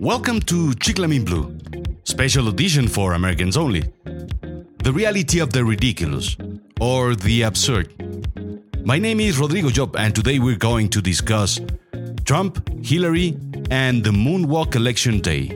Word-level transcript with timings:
Welcome 0.00 0.40
to 0.46 0.70
Chiclamin 0.76 1.26
Blue, 1.26 1.58
special 2.04 2.48
edition 2.48 2.88
for 2.88 3.12
Americans 3.12 3.54
only. 3.54 3.82
The 4.82 4.92
reality 4.94 5.40
of 5.40 5.52
the 5.52 5.62
ridiculous, 5.62 6.38
or 6.80 7.14
the 7.14 7.42
absurd. 7.42 7.92
My 8.82 8.98
name 8.98 9.20
is 9.20 9.38
Rodrigo 9.38 9.68
Job, 9.68 9.96
and 9.96 10.14
today 10.14 10.38
we're 10.38 10.56
going 10.56 10.88
to 10.88 11.02
discuss 11.02 11.60
Trump, 12.24 12.66
Hillary, 12.82 13.36
and 13.70 14.02
the 14.02 14.08
Moonwalk 14.08 14.74
Election 14.74 15.20
Day. 15.20 15.52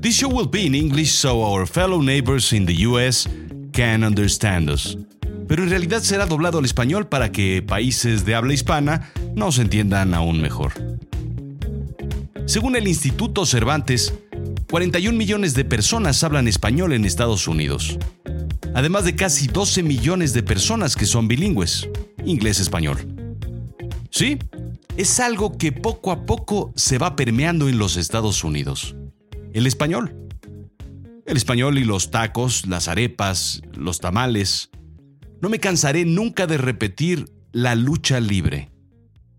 This 0.00 0.16
show 0.16 0.30
will 0.30 0.46
be 0.46 0.64
in 0.64 0.74
English 0.74 1.12
so 1.12 1.42
our 1.42 1.66
fellow 1.66 2.00
neighbors 2.00 2.54
in 2.54 2.64
the 2.64 2.74
US 2.88 3.28
can 3.74 4.02
understand 4.02 4.70
us. 4.70 4.96
Pero 5.46 5.62
en 5.62 5.68
realidad 5.68 6.00
será 6.00 6.24
doblado 6.24 6.56
al 6.56 6.64
español 6.64 7.06
para 7.06 7.32
que 7.32 7.60
países 7.60 8.24
de 8.24 8.34
habla 8.34 8.54
hispana 8.54 9.12
nos 9.34 9.58
entiendan 9.58 10.14
aún 10.14 10.40
mejor. 10.40 10.91
Según 12.52 12.76
el 12.76 12.86
Instituto 12.86 13.46
Cervantes, 13.46 14.12
41 14.70 15.16
millones 15.16 15.54
de 15.54 15.64
personas 15.64 16.22
hablan 16.22 16.46
español 16.46 16.92
en 16.92 17.06
Estados 17.06 17.48
Unidos, 17.48 17.98
además 18.74 19.06
de 19.06 19.16
casi 19.16 19.46
12 19.46 19.82
millones 19.82 20.34
de 20.34 20.42
personas 20.42 20.94
que 20.94 21.06
son 21.06 21.28
bilingües, 21.28 21.88
inglés-español. 22.26 22.98
Sí, 24.10 24.38
es 24.98 25.18
algo 25.18 25.56
que 25.56 25.72
poco 25.72 26.12
a 26.12 26.26
poco 26.26 26.74
se 26.76 26.98
va 26.98 27.16
permeando 27.16 27.70
en 27.70 27.78
los 27.78 27.96
Estados 27.96 28.44
Unidos. 28.44 28.96
El 29.54 29.66
español. 29.66 30.14
El 31.24 31.38
español 31.38 31.78
y 31.78 31.84
los 31.84 32.10
tacos, 32.10 32.66
las 32.66 32.86
arepas, 32.86 33.62
los 33.72 33.98
tamales. 33.98 34.68
No 35.40 35.48
me 35.48 35.58
cansaré 35.58 36.04
nunca 36.04 36.46
de 36.46 36.58
repetir 36.58 37.32
la 37.52 37.74
lucha 37.76 38.20
libre 38.20 38.71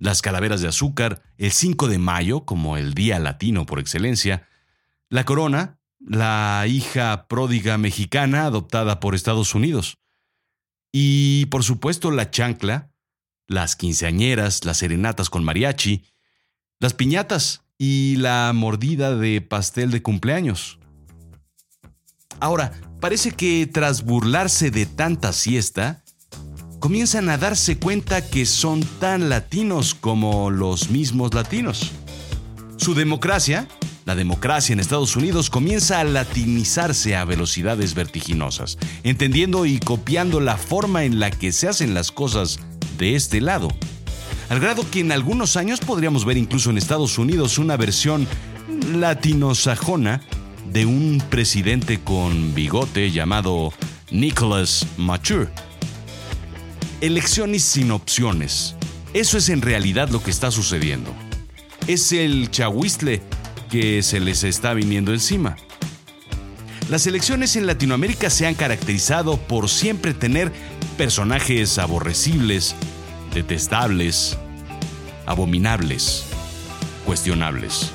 las 0.03 0.21
calaveras 0.21 0.59
de 0.59 0.67
azúcar, 0.67 1.23
el 1.37 1.53
5 1.53 1.87
de 1.87 1.97
mayo 1.97 2.43
como 2.43 2.75
el 2.75 2.93
Día 2.93 3.19
Latino 3.19 3.65
por 3.65 3.79
excelencia, 3.79 4.45
la 5.09 5.23
corona, 5.23 5.79
la 6.01 6.65
hija 6.67 7.25
pródiga 7.29 7.77
mexicana 7.77 8.43
adoptada 8.43 8.99
por 8.99 9.15
Estados 9.15 9.55
Unidos, 9.55 9.99
y 10.91 11.45
por 11.45 11.63
supuesto 11.63 12.11
la 12.11 12.29
chancla, 12.31 12.91
las 13.47 13.77
quinceañeras, 13.77 14.65
las 14.65 14.79
serenatas 14.79 15.29
con 15.29 15.45
mariachi, 15.45 16.03
las 16.81 16.93
piñatas 16.93 17.63
y 17.77 18.17
la 18.17 18.51
mordida 18.53 19.15
de 19.15 19.39
pastel 19.39 19.89
de 19.89 20.01
cumpleaños. 20.01 20.79
Ahora, 22.41 22.73
parece 22.99 23.31
que 23.31 23.67
tras 23.67 24.03
burlarse 24.03 24.69
de 24.69 24.85
tanta 24.85 25.31
siesta, 25.31 26.02
comienzan 26.83 27.29
a 27.29 27.37
darse 27.37 27.77
cuenta 27.77 28.27
que 28.27 28.45
son 28.45 28.81
tan 28.99 29.29
latinos 29.29 29.95
como 29.95 30.49
los 30.51 30.89
mismos 30.89 31.33
latinos. 31.33 31.93
Su 32.75 32.93
democracia, 32.93 33.69
la 34.03 34.15
democracia 34.15 34.73
en 34.73 34.81
Estados 34.81 35.15
Unidos, 35.15 35.49
comienza 35.49 36.01
a 36.01 36.03
latinizarse 36.03 37.15
a 37.15 37.23
velocidades 37.23 37.93
vertiginosas, 37.93 38.77
entendiendo 39.03 39.65
y 39.65 39.79
copiando 39.79 40.41
la 40.41 40.57
forma 40.57 41.05
en 41.05 41.21
la 41.21 41.31
que 41.31 41.53
se 41.53 41.69
hacen 41.69 41.93
las 41.93 42.11
cosas 42.11 42.59
de 42.97 43.15
este 43.15 43.39
lado. 43.39 43.69
Al 44.49 44.59
grado 44.59 44.83
que 44.91 44.99
en 44.99 45.13
algunos 45.13 45.55
años 45.55 45.79
podríamos 45.79 46.25
ver 46.25 46.35
incluso 46.35 46.69
en 46.69 46.77
Estados 46.77 47.17
Unidos 47.17 47.59
una 47.59 47.77
versión 47.77 48.27
latinosajona 48.93 50.19
de 50.69 50.85
un 50.85 51.23
presidente 51.29 52.01
con 52.01 52.53
bigote 52.53 53.09
llamado 53.09 53.71
Nicholas 54.11 54.85
Mature 54.97 55.47
Elecciones 57.03 57.63
sin 57.63 57.91
opciones. 57.91 58.77
Eso 59.13 59.37
es 59.37 59.49
en 59.49 59.61
realidad 59.61 60.07
lo 60.07 60.23
que 60.23 60.31
está 60.31 60.51
sucediendo. 60.51 61.13
Es 61.85 62.13
el 62.13 62.49
chahuistle 62.49 63.21
que 63.69 64.01
se 64.01 64.21
les 64.21 64.45
está 64.45 64.73
viniendo 64.73 65.11
encima. 65.11 65.57
Las 66.89 67.05
elecciones 67.05 67.57
en 67.57 67.67
Latinoamérica 67.67 68.29
se 68.29 68.47
han 68.47 68.55
caracterizado 68.55 69.35
por 69.35 69.67
siempre 69.67 70.13
tener 70.13 70.53
personajes 70.95 71.77
aborrecibles, 71.77 72.73
detestables, 73.33 74.37
abominables, 75.25 76.23
cuestionables, 77.05 77.91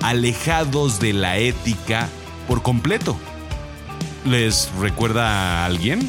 alejados 0.00 1.00
de 1.00 1.12
la 1.12 1.38
ética 1.38 2.08
por 2.46 2.62
completo. 2.62 3.18
¿Les 4.24 4.70
recuerda 4.78 5.64
a 5.64 5.66
alguien? 5.66 6.08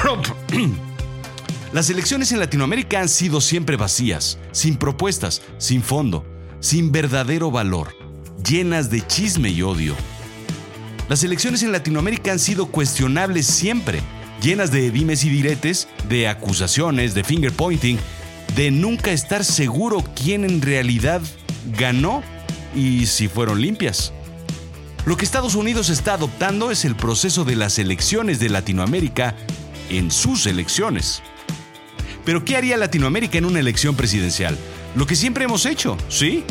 Las 1.72 1.90
elecciones 1.90 2.32
en 2.32 2.38
Latinoamérica 2.38 3.00
han 3.00 3.08
sido 3.08 3.40
siempre 3.40 3.76
vacías, 3.76 4.38
sin 4.50 4.76
propuestas, 4.76 5.42
sin 5.58 5.82
fondo, 5.82 6.24
sin 6.60 6.90
verdadero 6.90 7.50
valor, 7.50 7.94
llenas 8.42 8.90
de 8.90 9.06
chisme 9.06 9.50
y 9.50 9.62
odio. 9.62 9.94
Las 11.08 11.22
elecciones 11.22 11.62
en 11.62 11.72
Latinoamérica 11.72 12.32
han 12.32 12.38
sido 12.38 12.66
cuestionables 12.66 13.46
siempre, 13.46 14.00
llenas 14.42 14.70
de 14.70 14.90
dimes 14.90 15.24
y 15.24 15.28
diretes, 15.28 15.86
de 16.08 16.28
acusaciones, 16.28 17.14
de 17.14 17.22
finger 17.22 17.52
pointing, 17.52 17.98
de 18.56 18.70
nunca 18.70 19.12
estar 19.12 19.44
seguro 19.44 20.02
quién 20.16 20.44
en 20.44 20.62
realidad 20.62 21.20
ganó 21.78 22.22
y 22.74 23.06
si 23.06 23.28
fueron 23.28 23.60
limpias. 23.60 24.12
Lo 25.04 25.16
que 25.16 25.24
Estados 25.24 25.54
Unidos 25.54 25.88
está 25.88 26.14
adoptando 26.14 26.70
es 26.70 26.84
el 26.84 26.96
proceso 26.96 27.44
de 27.44 27.56
las 27.56 27.78
elecciones 27.78 28.40
de 28.40 28.48
Latinoamérica 28.48 29.34
en 29.90 30.10
sus 30.10 30.46
elecciones. 30.46 31.22
Pero 32.24 32.44
¿qué 32.44 32.56
haría 32.56 32.76
Latinoamérica 32.76 33.38
en 33.38 33.44
una 33.44 33.60
elección 33.60 33.94
presidencial? 33.94 34.56
Lo 34.94 35.06
que 35.06 35.16
siempre 35.16 35.44
hemos 35.44 35.66
hecho, 35.66 35.96
¿sí? 36.08 36.44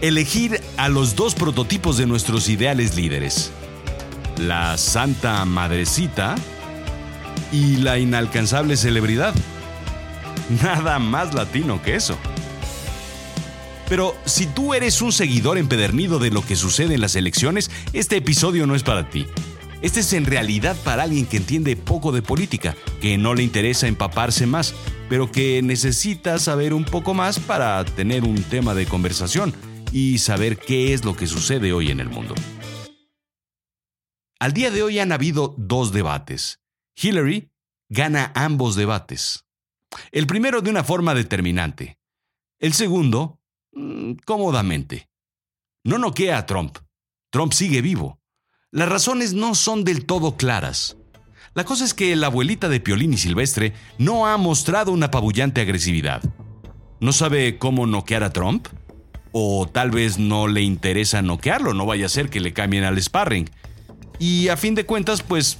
Elegir 0.00 0.60
a 0.76 0.88
los 0.88 1.16
dos 1.16 1.34
prototipos 1.34 1.98
de 1.98 2.06
nuestros 2.06 2.48
ideales 2.48 2.96
líderes. 2.96 3.50
La 4.38 4.78
Santa 4.78 5.44
Madrecita 5.44 6.36
y 7.52 7.76
la 7.76 7.98
inalcanzable 7.98 8.76
celebridad. 8.76 9.34
Nada 10.62 10.98
más 10.98 11.34
latino 11.34 11.82
que 11.82 11.96
eso. 11.96 12.16
Pero 13.88 14.14
si 14.26 14.46
tú 14.46 14.74
eres 14.74 15.00
un 15.00 15.12
seguidor 15.12 15.56
empedernido 15.56 16.18
de 16.18 16.30
lo 16.30 16.44
que 16.44 16.56
sucede 16.56 16.94
en 16.94 17.00
las 17.00 17.16
elecciones, 17.16 17.70
este 17.92 18.16
episodio 18.16 18.66
no 18.66 18.74
es 18.74 18.82
para 18.82 19.08
ti. 19.08 19.26
Este 19.80 20.00
es 20.00 20.12
en 20.12 20.26
realidad 20.26 20.76
para 20.82 21.04
alguien 21.04 21.24
que 21.24 21.36
entiende 21.36 21.76
poco 21.76 22.10
de 22.10 22.20
política, 22.20 22.74
que 23.00 23.16
no 23.16 23.34
le 23.34 23.44
interesa 23.44 23.86
empaparse 23.86 24.44
más, 24.44 24.74
pero 25.08 25.30
que 25.30 25.62
necesita 25.62 26.38
saber 26.40 26.74
un 26.74 26.84
poco 26.84 27.14
más 27.14 27.38
para 27.38 27.84
tener 27.84 28.24
un 28.24 28.42
tema 28.42 28.74
de 28.74 28.86
conversación 28.86 29.54
y 29.92 30.18
saber 30.18 30.58
qué 30.58 30.94
es 30.94 31.04
lo 31.04 31.14
que 31.14 31.28
sucede 31.28 31.72
hoy 31.72 31.92
en 31.92 32.00
el 32.00 32.08
mundo. 32.08 32.34
Al 34.40 34.52
día 34.52 34.72
de 34.72 34.82
hoy 34.82 34.98
han 34.98 35.12
habido 35.12 35.54
dos 35.56 35.92
debates. 35.92 36.60
Hillary 37.00 37.52
gana 37.88 38.32
ambos 38.34 38.74
debates. 38.74 39.44
El 40.10 40.26
primero 40.26 40.60
de 40.60 40.70
una 40.70 40.82
forma 40.82 41.14
determinante. 41.14 41.98
El 42.58 42.72
segundo, 42.72 43.40
mm, 43.72 44.14
cómodamente. 44.24 45.08
No 45.84 45.98
noquea 45.98 46.38
a 46.38 46.46
Trump. 46.46 46.78
Trump 47.30 47.52
sigue 47.52 47.80
vivo. 47.80 48.17
Las 48.70 48.90
razones 48.90 49.32
no 49.32 49.54
son 49.54 49.82
del 49.82 50.04
todo 50.04 50.36
claras. 50.36 50.98
La 51.54 51.64
cosa 51.64 51.86
es 51.86 51.94
que 51.94 52.14
la 52.16 52.26
abuelita 52.26 52.68
de 52.68 52.80
Piolín 52.80 53.14
y 53.14 53.16
Silvestre 53.16 53.72
no 53.96 54.26
ha 54.26 54.36
mostrado 54.36 54.92
una 54.92 55.06
apabullante 55.06 55.62
agresividad. 55.62 56.22
¿No 57.00 57.12
sabe 57.12 57.56
cómo 57.56 57.86
noquear 57.86 58.24
a 58.24 58.30
Trump? 58.30 58.68
O 59.32 59.66
tal 59.66 59.90
vez 59.90 60.18
no 60.18 60.48
le 60.48 60.60
interesa 60.60 61.22
noquearlo, 61.22 61.72
no 61.72 61.86
vaya 61.86 62.04
a 62.04 62.10
ser 62.10 62.28
que 62.28 62.40
le 62.40 62.52
cambien 62.52 62.84
al 62.84 63.00
sparring. 63.02 63.48
Y 64.18 64.48
a 64.48 64.58
fin 64.58 64.74
de 64.74 64.84
cuentas, 64.84 65.22
pues, 65.22 65.56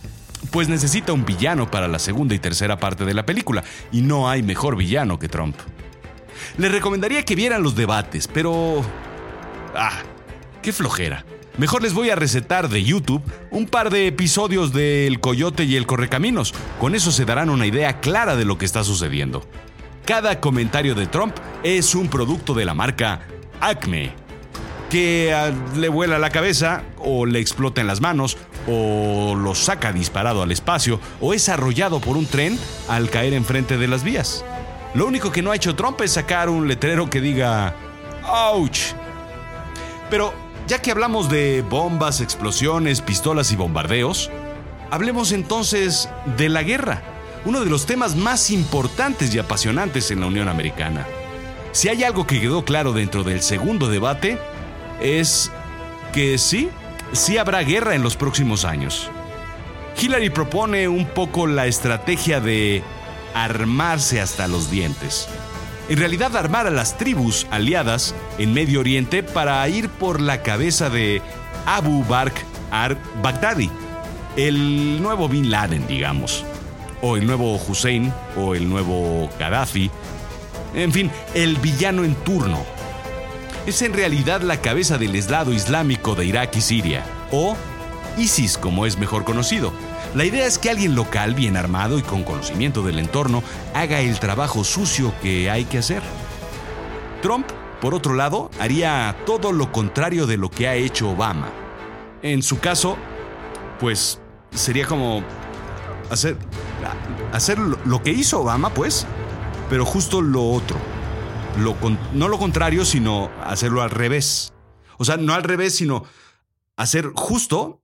pues 0.51 0.69
necesita 0.69 1.15
un 1.15 1.25
villano 1.25 1.71
para 1.71 1.89
la 1.89 1.99
segunda 1.99 2.35
y 2.35 2.39
tercera 2.39 2.79
parte 2.79 3.07
de 3.07 3.15
la 3.15 3.25
película, 3.25 3.65
y 3.91 4.03
no 4.03 4.29
hay 4.29 4.43
mejor 4.43 4.77
villano 4.77 5.19
que 5.19 5.31
Trump. 5.31 5.57
Le 6.59 6.69
recomendaría 6.69 7.25
que 7.25 7.37
vieran 7.37 7.63
los 7.63 7.75
debates, 7.75 8.29
pero... 8.29 8.83
Ah, 9.75 10.03
qué 10.61 10.75
flojera. 10.75 11.25
Mejor 11.59 11.83
les 11.83 11.93
voy 11.93 12.09
a 12.09 12.15
recetar 12.15 12.69
de 12.69 12.85
YouTube 12.85 13.21
un 13.51 13.67
par 13.67 13.91
de 13.91 14.07
episodios 14.07 14.73
de 14.73 15.09
El 15.09 15.19
Coyote 15.19 15.65
y 15.65 15.75
el 15.75 15.87
Correcaminos. 15.87 16.55
Con 16.79 16.95
eso 16.95 17.11
se 17.11 17.25
darán 17.25 17.51
una 17.51 17.67
idea 17.67 17.99
clara 17.99 18.37
de 18.37 18.45
lo 18.45 18.59
que 18.59 18.65
está 18.65 18.85
sucediendo. 18.85 19.43
Cada 20.05 20.39
comentario 20.39 20.95
de 20.95 21.09
Trump 21.09 21.35
es 21.65 21.97
un 21.97 22.07
producto 22.07 22.55
de 22.55 22.65
la 22.65 22.75
marca 22.75 23.23
Acme, 23.61 24.13
que 24.89 25.35
ah, 25.35 25.51
le 25.77 25.89
vuela 25.89 26.21
la 26.21 26.31
cabeza 26.31 26.85
o 26.97 27.27
le 27.27 27.41
explota 27.41 27.81
en 27.81 27.89
las 27.89 28.01
manos 28.01 28.39
o 28.69 29.35
lo 29.35 29.57
saca 29.57 29.93
disparado 29.93 30.45
al 30.45 30.53
espacio 30.53 31.01
o 31.21 31.35
es 31.35 31.49
arrollado 31.49 32.01
por 32.01 32.17
un 32.17 32.27
tren 32.27 32.57
al 32.89 33.11
caer 33.11 33.35
enfrente 33.35 33.79
de 33.79 33.89
las 33.89 34.05
vías. 34.05 34.45
Lo 34.95 35.07
único 35.07 35.33
que 35.33 35.43
no 35.43 35.51
ha 35.51 35.57
hecho 35.57 35.75
Trump 35.75 36.01
es 36.03 36.13
sacar 36.13 36.51
un 36.51 36.69
letrero 36.69 37.11
que 37.11 37.21
diga 37.21 37.75
¡Ouch! 38.23 38.95
Pero 40.09 40.48
ya 40.69 40.83
que 40.83 40.91
hablamos 40.91 41.31
de 41.31 41.63
bombas, 41.63 42.21
explosiones, 42.21 43.01
pistolas 43.01 43.51
y 43.53 43.57
bombardeos, 43.57 44.31
hablemos 44.91 45.33
entonces 45.33 46.11
de 46.37 46.51
la 46.51 46.63
guerra, 46.63 47.03
uno 47.47 47.65
de 47.65 47.71
los 47.71 47.87
temas 47.87 48.17
más 48.17 48.51
importantes 48.51 49.35
y 49.35 49.39
apasionantes 49.39 50.11
en 50.11 50.21
la 50.21 50.27
Unión 50.27 50.47
Americana. 50.47 51.07
Si 51.73 51.89
hay 51.89 52.05
algo 52.05 52.27
que 52.27 52.39
quedó 52.39 52.67
claro 52.67 52.93
dentro 52.93 53.25
del 53.25 53.41
segundo 53.41 53.89
debate, 53.89 54.39
es 55.01 55.51
que 56.13 56.37
sí, 56.37 56.69
sí 57.13 57.39
habrá 57.39 57.63
guerra 57.63 57.95
en 57.95 58.03
los 58.03 58.17
próximos 58.17 58.67
años. 58.67 59.11
Hillary 59.99 60.29
propone 60.29 60.87
un 60.87 61.07
poco 61.07 61.47
la 61.47 61.67
estrategia 61.67 62.41
de 62.41 62.83
armarse 63.35 64.21
hasta 64.21 64.47
los 64.49 64.71
dientes. 64.71 65.29
En 65.89 65.99
realidad 65.99 66.37
armar 66.37 66.67
a 66.67 66.71
las 66.71 66.99
tribus 66.99 67.47
aliadas 67.51 68.15
en 68.39 68.53
Medio 68.53 68.81
Oriente 68.81 69.23
para 69.23 69.67
ir 69.69 69.89
por 69.89 70.21
la 70.21 70.43
cabeza 70.43 70.91
de 70.91 71.23
Abu 71.65 72.05
Bakr 72.05 72.43
al-Baghdadi, 72.71 73.71
el 74.37 75.01
nuevo 75.01 75.31
Bin 75.31 75.51
Laden, 75.51 75.87
digamos, 75.87 76.45
o 77.01 77.17
el 77.17 77.27
nuevo 77.27 77.57
Hussein, 77.57 78.13
o 78.37 78.55
el 78.55 78.69
nuevo 78.69 79.31
Gaddafi, 79.39 79.91
en 80.75 80.93
fin, 80.93 81.11
el 81.33 81.57
villano 81.57 82.05
en 82.05 82.15
turno. 82.17 82.63
Es 83.67 83.81
en 83.81 83.95
realidad 83.95 84.43
la 84.43 84.61
cabeza 84.61 84.99
del 84.99 85.17
Estado 85.17 85.55
Islámico 85.55 86.15
de 86.15 86.27
Irak 86.27 86.55
y 86.57 86.61
Siria, 86.61 87.03
o 87.31 87.57
ISIS 88.19 88.59
como 88.59 88.85
es 88.85 88.99
mejor 88.99 89.25
conocido. 89.25 89.73
La 90.15 90.25
idea 90.25 90.47
es 90.47 90.59
que 90.59 90.71
alguien 90.71 90.95
local, 90.95 91.35
bien 91.35 91.57
armado 91.57 91.99
y 91.99 92.03
con 92.03 92.25
conocimiento 92.25 92.83
del 92.83 92.99
entorno, 92.99 93.43
haga 93.75 94.01
el 94.01 94.19
trabajo 94.19 94.65
sucio 94.65 95.13
que 95.23 95.51
hay 95.51 95.65
que 95.65 95.79
hacer. 95.79 96.03
Trump, 97.23 97.47
por 97.81 97.95
otro 97.95 98.15
lado, 98.15 98.51
haría 98.59 99.15
todo 99.27 99.53
lo 99.53 99.71
contrario 99.71 100.27
de 100.27 100.37
lo 100.37 100.51
que 100.51 100.67
ha 100.67 100.75
hecho 100.75 101.11
Obama. 101.11 101.51
En 102.23 102.43
su 102.43 102.59
caso, 102.59 102.97
pues 103.79 104.21
sería 104.51 104.87
como 104.87 105.23
hacer, 106.11 106.37
hacer 107.33 107.59
lo 107.59 108.03
que 108.03 108.11
hizo 108.11 108.41
Obama, 108.41 108.71
pues, 108.71 109.07
pero 109.69 109.85
justo 109.85 110.23
lo 110.23 110.51
otro. 110.51 110.79
No 112.15 112.29
lo 112.29 112.39
contrario, 112.39 112.85
sino 112.85 113.31
hacerlo 113.45 113.83
al 113.83 113.91
revés. 113.91 114.53
O 114.97 115.05
sea, 115.05 115.17
no 115.17 115.35
al 115.35 115.43
revés, 115.43 115.77
sino 115.77 116.05
hacer 116.77 117.13
justo, 117.15 117.78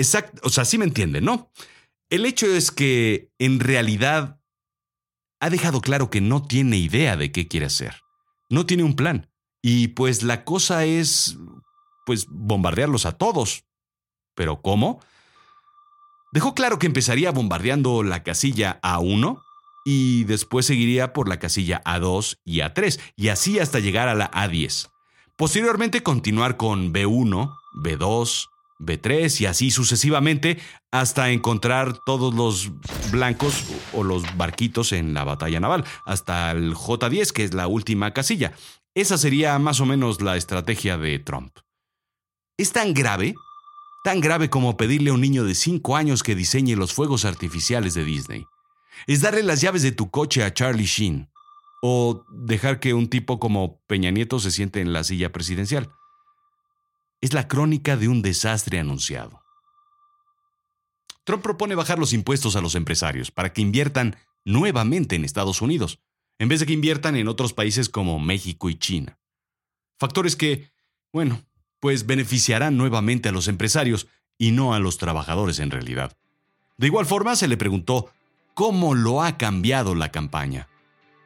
exacto, 0.00 0.40
o 0.44 0.50
sea, 0.50 0.64
sí 0.64 0.78
me 0.78 0.84
entienden, 0.84 1.24
¿no? 1.24 1.50
El 2.08 2.26
hecho 2.26 2.46
es 2.46 2.70
que 2.70 3.30
en 3.38 3.60
realidad 3.60 4.40
ha 5.40 5.50
dejado 5.50 5.80
claro 5.80 6.10
que 6.10 6.20
no 6.20 6.42
tiene 6.42 6.76
idea 6.76 7.16
de 7.16 7.32
qué 7.32 7.48
quiere 7.48 7.66
hacer. 7.66 7.96
No 8.48 8.66
tiene 8.66 8.82
un 8.82 8.96
plan. 8.96 9.30
Y 9.62 9.88
pues 9.88 10.22
la 10.22 10.44
cosa 10.44 10.84
es, 10.84 11.38
pues, 12.04 12.26
bombardearlos 12.28 13.06
a 13.06 13.12
todos. 13.12 13.64
¿Pero 14.34 14.60
cómo? 14.60 15.00
Dejó 16.32 16.54
claro 16.54 16.78
que 16.78 16.86
empezaría 16.86 17.30
bombardeando 17.30 18.02
la 18.02 18.22
casilla 18.22 18.80
A1 18.82 19.42
y 19.84 20.24
después 20.24 20.66
seguiría 20.66 21.12
por 21.12 21.28
la 21.28 21.38
casilla 21.38 21.82
A2 21.84 22.38
y 22.44 22.58
A3 22.58 23.00
y 23.16 23.28
así 23.28 23.58
hasta 23.58 23.80
llegar 23.80 24.08
a 24.08 24.14
la 24.14 24.30
A10. 24.30 24.90
Posteriormente 25.36 26.02
continuar 26.02 26.56
con 26.56 26.92
B1, 26.92 27.56
B2, 27.82 28.49
B3 28.80 29.40
y 29.40 29.46
así 29.46 29.70
sucesivamente 29.70 30.58
hasta 30.90 31.30
encontrar 31.30 31.98
todos 32.04 32.34
los 32.34 32.70
blancos 33.10 33.64
o 33.92 34.02
los 34.02 34.36
barquitos 34.36 34.92
en 34.92 35.14
la 35.14 35.24
batalla 35.24 35.60
naval, 35.60 35.84
hasta 36.04 36.50
el 36.50 36.74
J10, 36.74 37.30
que 37.32 37.44
es 37.44 37.54
la 37.54 37.66
última 37.68 38.12
casilla. 38.12 38.52
Esa 38.94 39.18
sería 39.18 39.58
más 39.58 39.80
o 39.80 39.86
menos 39.86 40.20
la 40.20 40.36
estrategia 40.36 40.98
de 40.98 41.18
Trump. 41.18 41.58
Es 42.58 42.72
tan 42.72 42.94
grave, 42.94 43.34
tan 44.02 44.20
grave 44.20 44.50
como 44.50 44.76
pedirle 44.76 45.10
a 45.10 45.14
un 45.14 45.20
niño 45.20 45.44
de 45.44 45.54
5 45.54 45.96
años 45.96 46.22
que 46.22 46.34
diseñe 46.34 46.74
los 46.74 46.92
fuegos 46.92 47.24
artificiales 47.24 47.94
de 47.94 48.04
Disney 48.04 48.46
es 49.06 49.20
darle 49.20 49.42
las 49.42 49.60
llaves 49.60 49.82
de 49.82 49.92
tu 49.92 50.10
coche 50.10 50.44
a 50.44 50.52
Charlie 50.52 50.84
Sheen 50.84 51.30
o 51.82 52.24
dejar 52.30 52.80
que 52.80 52.94
un 52.94 53.08
tipo 53.08 53.40
como 53.40 53.80
Peña 53.86 54.10
Nieto 54.10 54.38
se 54.38 54.50
siente 54.50 54.80
en 54.80 54.92
la 54.92 55.04
silla 55.04 55.32
presidencial. 55.32 55.90
Es 57.20 57.32
la 57.34 57.48
crónica 57.48 57.96
de 57.96 58.08
un 58.08 58.22
desastre 58.22 58.78
anunciado. 58.78 59.42
Trump 61.24 61.42
propone 61.42 61.74
bajar 61.74 61.98
los 61.98 62.12
impuestos 62.12 62.56
a 62.56 62.60
los 62.60 62.74
empresarios 62.74 63.30
para 63.30 63.52
que 63.52 63.60
inviertan 63.60 64.16
nuevamente 64.44 65.16
en 65.16 65.24
Estados 65.24 65.60
Unidos, 65.60 66.00
en 66.38 66.48
vez 66.48 66.60
de 66.60 66.66
que 66.66 66.72
inviertan 66.72 67.16
en 67.16 67.28
otros 67.28 67.52
países 67.52 67.88
como 67.88 68.18
México 68.18 68.70
y 68.70 68.78
China. 68.78 69.18
Factores 69.98 70.34
que, 70.34 70.72
bueno, 71.12 71.44
pues 71.78 72.06
beneficiarán 72.06 72.76
nuevamente 72.76 73.28
a 73.28 73.32
los 73.32 73.48
empresarios 73.48 74.06
y 74.38 74.52
no 74.52 74.72
a 74.72 74.78
los 74.78 74.96
trabajadores 74.96 75.58
en 75.58 75.70
realidad. 75.70 76.16
De 76.78 76.86
igual 76.86 77.04
forma, 77.04 77.36
se 77.36 77.48
le 77.48 77.58
preguntó 77.58 78.10
cómo 78.54 78.94
lo 78.94 79.22
ha 79.22 79.36
cambiado 79.36 79.94
la 79.94 80.10
campaña. 80.10 80.68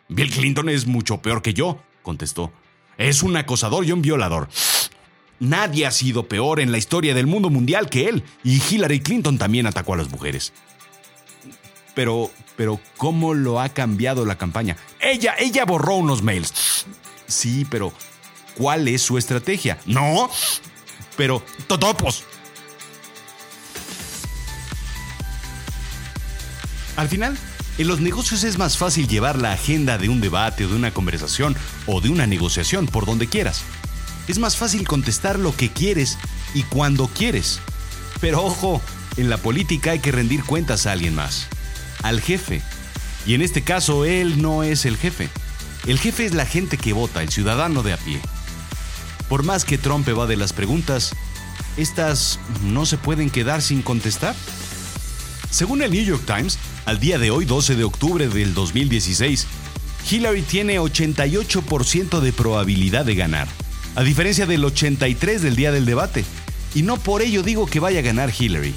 Bill 0.09 0.31
Clinton 0.33 0.69
es 0.69 0.87
mucho 0.87 1.23
peor 1.23 1.41
que 1.41 1.55
yo, 1.55 1.81
contestó. 2.03 2.53
Es 2.99 3.23
un 3.23 3.37
acosador 3.37 3.85
y 3.85 3.93
un 3.93 4.03
violador. 4.03 4.49
Nadie 5.45 5.85
ha 5.85 5.91
sido 5.91 6.27
peor 6.27 6.59
en 6.59 6.73
la 6.73 6.79
historia 6.79 7.15
del 7.15 7.27
mundo 7.27 7.51
mundial 7.51 7.91
que 7.91 8.09
él, 8.09 8.25
y 8.43 8.63
Hillary 8.63 9.01
Clinton 9.01 9.37
también 9.37 9.67
atacó 9.67 9.93
a 9.93 9.99
las 9.99 10.11
mujeres. 10.11 10.55
Pero, 11.95 12.31
pero, 12.57 12.81
¿cómo 12.97 13.35
lo 13.35 13.61
ha 13.61 13.69
cambiado 13.69 14.25
la 14.25 14.39
campaña? 14.39 14.79
Ella, 15.01 15.35
ella 15.39 15.67
borró 15.67 15.97
unos 15.97 16.23
mails. 16.23 16.87
Sí, 17.27 17.67
pero, 17.71 17.93
¿cuál 18.57 18.89
es 18.89 19.03
su 19.03 19.19
estrategia? 19.19 19.79
No, 19.85 20.31
pero, 21.15 21.43
totopos. 21.67 22.25
Al 26.97 27.09
final, 27.09 27.37
en 27.77 27.87
los 27.87 28.01
negocios 28.01 28.45
es 28.45 28.57
más 28.57 28.79
fácil 28.79 29.09
llevar 29.09 29.37
la 29.39 29.53
agenda 29.53 29.99
de 29.99 30.09
un 30.09 30.23
debate 30.23 30.65
o 30.65 30.69
de 30.69 30.77
una 30.77 30.95
conversación 30.95 31.55
o 31.87 32.01
de 32.01 32.09
una 32.09 32.27
negociación 32.27 32.87
por 32.87 33.05
donde 33.05 33.27
quieras. 33.27 33.63
Es 34.29 34.39
más 34.39 34.57
fácil 34.57 34.87
contestar 34.87 35.39
lo 35.39 35.55
que 35.55 35.71
quieres 35.71 36.19
y 36.55 36.63
cuando 36.63 37.09
quieres. 37.09 37.61
Pero 38.21 38.43
ojo, 38.43 38.81
en 39.17 39.29
la 39.29 39.37
política 39.37 39.93
hay 39.93 39.99
que 39.99 40.13
rendir 40.13 40.45
cuentas 40.45 40.87
a 40.87 40.93
alguien 40.93 41.15
más, 41.15 41.47
al 42.03 42.21
jefe. 42.21 42.63
Y 43.27 43.35
en 43.35 43.43
este 43.43 43.63
caso 43.63 44.05
él 44.05 44.41
no 44.41 44.63
es 44.63 44.85
el 44.87 44.97
jefe. 44.97 45.29
El 45.87 45.99
jefe 45.99 46.25
es 46.25 46.35
la 46.35 46.47
gente 46.47 46.79
que 46.79 46.93
vota, 46.93 47.23
el 47.23 47.29
ciudadano 47.29 47.83
de 47.83 47.93
a 47.93 47.97
pie. 47.99 48.21
Por 49.29 49.43
más 49.43 49.65
que 49.65 49.79
Trump 49.79 50.07
de 50.07 50.37
las 50.37 50.53
preguntas, 50.53 51.13
estas 51.77 52.39
no 52.63 52.87
se 52.87 52.97
pueden 52.97 53.31
quedar 53.31 53.63
sin 53.63 53.83
contestar. 53.83 54.35
Según 55.51 55.83
el 55.83 55.91
New 55.91 56.05
York 56.05 56.23
Times, 56.27 56.59
al 56.87 57.01
día 57.01 57.19
de 57.19 57.31
hoy, 57.31 57.45
12 57.45 57.77
de 57.77 57.85
octubre 57.85 58.29
del 58.29 58.55
2016, 58.55 59.47
Hillary 60.11 60.43
tiene 60.43 60.79
88% 60.79 62.21
de 62.21 62.33
probabilidad 62.33 63.05
de 63.05 63.15
ganar, 63.15 63.49
a 63.95 64.03
diferencia 64.03 64.47
del 64.47 64.65
83% 64.65 65.39
del 65.41 65.57
día 65.57 65.73
del 65.73 65.87
debate. 65.87 66.25
Y 66.75 66.83
no 66.83 66.97
por 66.97 67.23
ello 67.23 67.43
digo 67.43 67.67
que 67.67 67.81
vaya 67.81 68.01
a 68.01 68.03
ganar 68.03 68.33
Hillary. 68.37 68.75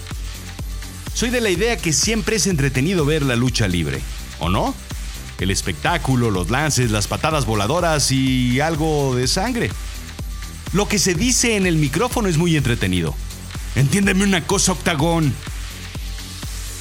Soy 1.13 1.29
de 1.29 1.41
la 1.41 1.49
idea 1.49 1.77
que 1.77 1.93
siempre 1.93 2.35
es 2.35 2.47
entretenido 2.47 3.05
ver 3.05 3.23
la 3.23 3.35
lucha 3.35 3.67
libre, 3.67 3.99
¿o 4.39 4.49
no? 4.49 4.75
El 5.39 5.51
espectáculo, 5.51 6.29
los 6.29 6.49
lances, 6.49 6.91
las 6.91 7.07
patadas 7.07 7.45
voladoras 7.45 8.11
y 8.11 8.59
algo 8.59 9.15
de 9.15 9.27
sangre. 9.27 9.71
Lo 10.73 10.87
que 10.87 10.99
se 10.99 11.15
dice 11.15 11.55
en 11.55 11.65
el 11.65 11.77
micrófono 11.77 12.27
es 12.27 12.37
muy 12.37 12.55
entretenido. 12.55 13.15
Entiéndeme 13.75 14.23
una 14.23 14.45
cosa, 14.45 14.73
Octagón. 14.73 15.33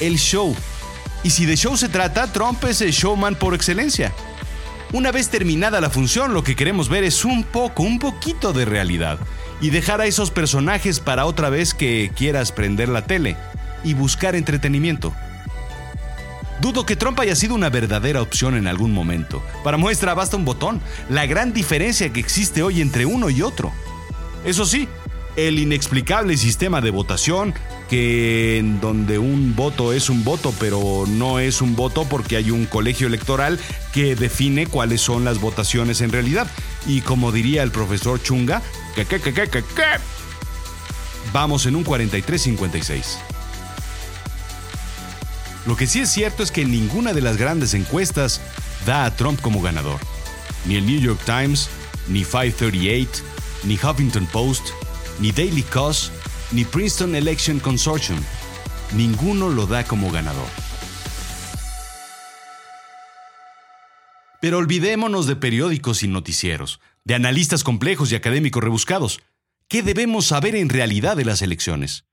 El 0.00 0.18
show 0.18 0.54
y 1.26 1.30
si 1.30 1.44
de 1.44 1.56
show 1.56 1.76
se 1.76 1.88
trata, 1.88 2.32
Trump 2.32 2.62
es 2.62 2.80
el 2.80 2.92
showman 2.92 3.34
por 3.34 3.52
excelencia. 3.52 4.14
Una 4.92 5.10
vez 5.10 5.30
terminada 5.30 5.80
la 5.80 5.90
función, 5.90 6.32
lo 6.32 6.44
que 6.44 6.54
queremos 6.54 6.88
ver 6.88 7.02
es 7.02 7.24
un 7.24 7.42
poco, 7.42 7.82
un 7.82 7.98
poquito 7.98 8.52
de 8.52 8.64
realidad. 8.64 9.18
Y 9.60 9.70
dejar 9.70 10.00
a 10.00 10.06
esos 10.06 10.30
personajes 10.30 11.00
para 11.00 11.26
otra 11.26 11.50
vez 11.50 11.74
que 11.74 12.12
quieras 12.14 12.52
prender 12.52 12.88
la 12.88 13.02
tele 13.02 13.36
y 13.82 13.94
buscar 13.94 14.36
entretenimiento. 14.36 15.12
Dudo 16.60 16.86
que 16.86 16.96
Trump 16.96 17.18
haya 17.20 17.34
sido 17.34 17.54
una 17.54 17.68
verdadera 17.68 18.22
opción 18.22 18.56
en 18.56 18.66
algún 18.66 18.92
momento. 18.92 19.42
Para 19.64 19.76
muestra 19.76 20.14
basta 20.14 20.36
un 20.36 20.44
botón, 20.44 20.80
la 21.08 21.26
gran 21.26 21.52
diferencia 21.52 22.12
que 22.12 22.20
existe 22.20 22.62
hoy 22.62 22.80
entre 22.80 23.06
uno 23.06 23.28
y 23.28 23.42
otro. 23.42 23.72
Eso 24.44 24.64
sí, 24.64 24.88
el 25.36 25.58
inexplicable 25.58 26.36
sistema 26.36 26.80
de 26.80 26.90
votación, 26.90 27.54
que 27.88 28.58
en 28.58 28.80
donde 28.80 29.18
un 29.18 29.54
voto 29.54 29.92
es 29.92 30.08
un 30.08 30.24
voto, 30.24 30.52
pero 30.58 31.04
no 31.06 31.38
es 31.38 31.60
un 31.60 31.76
voto 31.76 32.04
porque 32.08 32.36
hay 32.36 32.50
un 32.50 32.66
colegio 32.66 33.06
electoral 33.06 33.60
que 33.92 34.16
define 34.16 34.66
cuáles 34.66 35.00
son 35.02 35.24
las 35.24 35.40
votaciones 35.40 36.00
en 36.00 36.10
realidad. 36.10 36.46
Y 36.86 37.02
como 37.02 37.32
diría 37.32 37.62
el 37.62 37.70
profesor 37.70 38.22
Chunga, 38.22 38.62
que, 38.94 39.04
que, 39.04 39.20
que, 39.20 39.32
que, 39.32 39.48
que, 39.48 39.62
vamos 41.32 41.66
en 41.66 41.76
un 41.76 41.84
43-56. 41.84 43.18
Lo 45.66 45.76
que 45.76 45.86
sí 45.86 46.00
es 46.00 46.10
cierto 46.10 46.42
es 46.42 46.50
que 46.50 46.64
ninguna 46.64 47.12
de 47.12 47.20
las 47.20 47.36
grandes 47.36 47.74
encuestas 47.74 48.40
da 48.86 49.04
a 49.04 49.14
Trump 49.16 49.40
como 49.40 49.60
ganador. 49.60 50.00
Ni 50.64 50.76
el 50.76 50.86
New 50.86 51.00
York 51.00 51.20
Times, 51.24 51.68
ni 52.08 52.24
538, 52.24 53.22
ni 53.64 53.74
Huffington 53.74 54.26
Post, 54.26 54.68
ni 55.20 55.32
Daily 55.32 55.62
Kos, 55.62 56.12
ni 56.52 56.64
Princeton 56.64 57.14
Election 57.14 57.58
Consortium. 57.60 58.18
Ninguno 58.94 59.48
lo 59.48 59.66
da 59.66 59.84
como 59.84 60.10
ganador. 60.10 60.48
Pero 64.40 64.58
olvidémonos 64.58 65.26
de 65.26 65.36
periódicos 65.36 66.02
y 66.02 66.08
noticieros, 66.08 66.80
de 67.04 67.14
analistas 67.14 67.64
complejos 67.64 68.12
y 68.12 68.14
académicos 68.14 68.62
rebuscados. 68.62 69.20
¿Qué 69.68 69.82
debemos 69.82 70.26
saber 70.26 70.54
en 70.54 70.68
realidad 70.68 71.16
de 71.16 71.24
las 71.24 71.42
elecciones? 71.42 72.04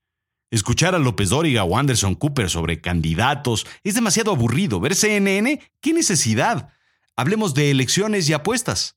Escuchar 0.50 0.94
a 0.94 0.98
López 0.98 1.28
Dóriga 1.30 1.64
o 1.64 1.76
Anderson 1.76 2.14
Cooper 2.14 2.48
sobre 2.48 2.80
candidatos 2.80 3.66
es 3.82 3.94
demasiado 3.94 4.32
aburrido. 4.32 4.80
¿Ver 4.80 4.94
CNN? 4.94 5.60
¿Qué 5.80 5.92
necesidad? 5.92 6.70
Hablemos 7.16 7.54
de 7.54 7.70
elecciones 7.70 8.28
y 8.28 8.32
apuestas. 8.32 8.96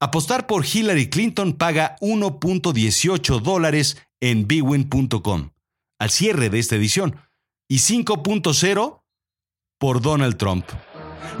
Apostar 0.00 0.46
por 0.46 0.64
Hillary 0.64 1.10
Clinton 1.10 1.54
paga 1.54 1.96
1.18 2.00 3.40
dólares 3.40 3.96
en 4.20 4.46
bwin.com 4.46 5.50
al 5.98 6.10
cierre 6.10 6.50
de 6.50 6.60
esta 6.60 6.76
edición 6.76 7.16
y 7.68 7.78
5.0 7.78 9.02
por 9.78 10.00
Donald 10.00 10.36
Trump. 10.36 10.64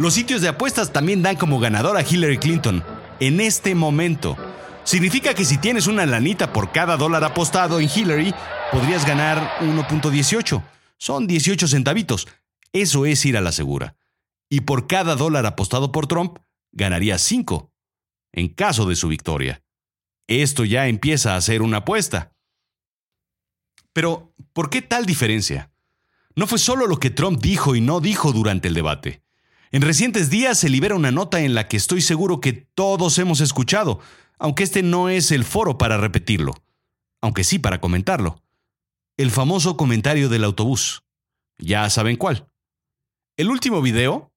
Los 0.00 0.14
sitios 0.14 0.40
de 0.40 0.48
apuestas 0.48 0.92
también 0.92 1.22
dan 1.22 1.36
como 1.36 1.60
ganador 1.60 1.96
a 1.96 2.02
Hillary 2.02 2.38
Clinton 2.38 2.82
en 3.20 3.40
este 3.40 3.76
momento. 3.76 4.36
Significa 4.82 5.34
que 5.34 5.44
si 5.44 5.58
tienes 5.58 5.86
una 5.86 6.04
lanita 6.06 6.52
por 6.52 6.72
cada 6.72 6.96
dólar 6.96 7.22
apostado 7.22 7.78
en 7.78 7.88
Hillary, 7.94 8.34
podrías 8.72 9.06
ganar 9.06 9.58
1.18. 9.60 10.62
Son 10.96 11.26
18 11.28 11.68
centavitos. 11.68 12.26
Eso 12.72 13.06
es 13.06 13.24
ir 13.24 13.36
a 13.36 13.40
la 13.40 13.52
segura. 13.52 13.94
Y 14.50 14.62
por 14.62 14.88
cada 14.88 15.14
dólar 15.14 15.46
apostado 15.46 15.92
por 15.92 16.06
Trump, 16.06 16.38
ganaría 16.72 17.18
5, 17.18 17.70
en 18.38 18.48
caso 18.48 18.86
de 18.86 18.96
su 18.96 19.08
victoria. 19.08 19.62
Esto 20.26 20.64
ya 20.64 20.86
empieza 20.88 21.36
a 21.36 21.40
ser 21.40 21.62
una 21.62 21.78
apuesta. 21.78 22.32
Pero, 23.92 24.34
¿por 24.52 24.70
qué 24.70 24.82
tal 24.82 25.06
diferencia? 25.06 25.72
No 26.36 26.46
fue 26.46 26.58
solo 26.58 26.86
lo 26.86 26.98
que 26.98 27.10
Trump 27.10 27.40
dijo 27.40 27.74
y 27.74 27.80
no 27.80 28.00
dijo 28.00 28.32
durante 28.32 28.68
el 28.68 28.74
debate. 28.74 29.22
En 29.70 29.82
recientes 29.82 30.30
días 30.30 30.58
se 30.58 30.68
libera 30.68 30.94
una 30.94 31.10
nota 31.10 31.40
en 31.40 31.54
la 31.54 31.68
que 31.68 31.76
estoy 31.76 32.00
seguro 32.00 32.40
que 32.40 32.52
todos 32.52 33.18
hemos 33.18 33.40
escuchado, 33.40 34.00
aunque 34.38 34.62
este 34.62 34.82
no 34.82 35.08
es 35.08 35.32
el 35.32 35.44
foro 35.44 35.78
para 35.78 35.98
repetirlo, 35.98 36.54
aunque 37.20 37.44
sí 37.44 37.58
para 37.58 37.80
comentarlo. 37.80 38.42
El 39.16 39.30
famoso 39.30 39.76
comentario 39.76 40.28
del 40.28 40.44
autobús. 40.44 41.02
Ya 41.58 41.90
saben 41.90 42.16
cuál. 42.16 42.48
El 43.36 43.50
último 43.50 43.82
video... 43.82 44.32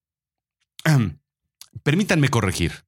Permítanme 1.83 2.29
corregir. 2.29 2.83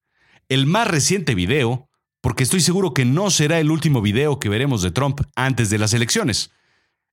El 0.53 0.67
más 0.67 0.88
reciente 0.88 1.33
video, 1.33 1.89
porque 2.22 2.43
estoy 2.43 2.62
seguro 2.62 2.93
que 2.93 3.05
no 3.05 3.31
será 3.31 3.60
el 3.60 3.72
último 3.72 4.03
video 4.03 4.38
que 4.38 4.50
veremos 4.50 4.83
de 4.83 4.91
Trump 4.91 5.22
antes 5.36 5.72
de 5.72 5.79
las 5.79 5.95
elecciones. 5.95 6.51